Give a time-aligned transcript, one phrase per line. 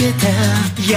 [0.00, 0.28] けた
[0.80, 0.88] 優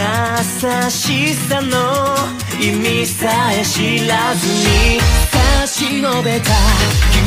[0.89, 2.15] しさの
[2.57, 6.51] 意味さえ知らずに差し伸べた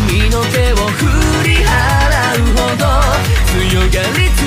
[0.08, 1.04] 君の手を振
[1.46, 2.84] り払うほど
[3.68, 4.45] 強がりつ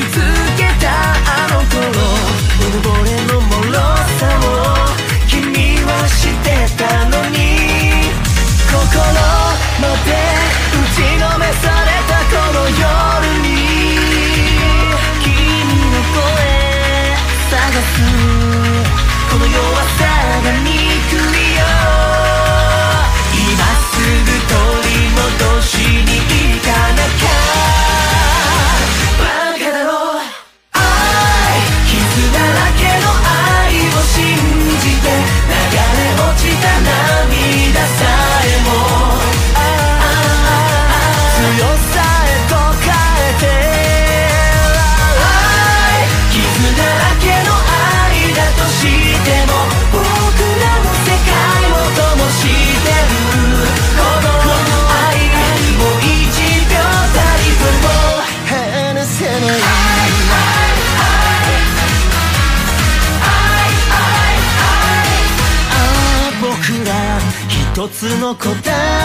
[67.74, 68.50] 一つの答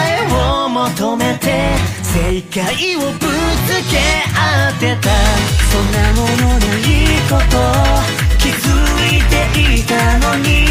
[0.09, 3.21] えを求めて正解をぶつ
[3.91, 3.99] け
[4.35, 5.09] 合ってた。
[5.71, 7.57] そんなもののいいこと
[8.39, 8.65] 気づ
[9.15, 10.64] いていたのに。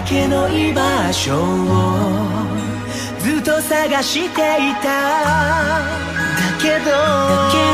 [0.00, 1.44] けの居場所を
[3.18, 4.30] ずっと探してい
[4.82, 4.88] た。
[6.36, 7.70] だけどだけど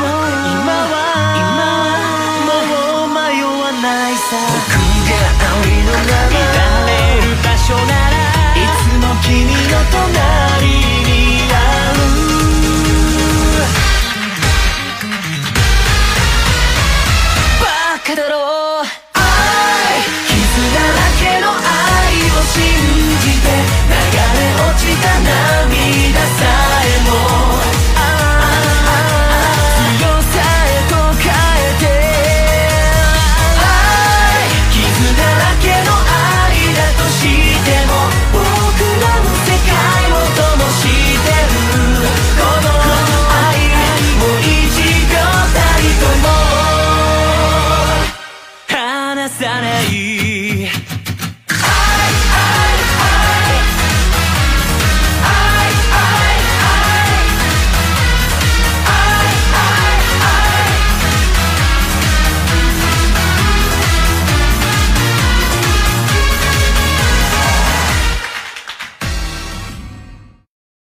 [0.52, 0.94] 今は
[1.38, 1.94] 今は
[2.68, 4.20] もう迷わないさ。
[4.52, 4.70] 僕
[5.08, 6.90] があのままられ
[7.22, 8.01] る場所な